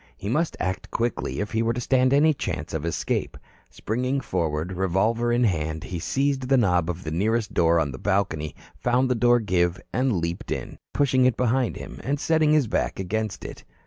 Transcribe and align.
He 0.17 0.29
must 0.29 0.57
act 0.59 0.89
quickly, 0.89 1.41
if 1.41 1.51
he 1.51 1.61
were 1.61 1.73
to 1.73 1.79
stand 1.79 2.11
any 2.11 2.33
chance 2.33 2.73
of 2.73 2.87
escape. 2.87 3.37
Springing 3.69 4.19
forward, 4.19 4.71
revolver 4.73 5.31
in 5.31 5.43
hand, 5.43 5.83
he 5.83 5.99
seized 5.99 6.49
the 6.49 6.57
knob 6.57 6.89
of 6.89 7.03
the 7.03 7.11
nearest 7.11 7.53
door 7.53 7.79
on 7.79 7.91
the 7.91 7.99
balcony, 7.99 8.55
found 8.75 9.11
the 9.11 9.13
door 9.13 9.39
give 9.39 9.79
and 9.93 10.13
leaped 10.13 10.49
in, 10.51 10.79
pushing 10.91 11.25
it 11.25 11.37
to 11.37 11.43
behind 11.43 11.75
him 11.75 11.99
and 12.03 12.19
setting 12.19 12.51
his 12.51 12.65
back 12.65 12.99
against 12.99 13.45
it. 13.45 13.63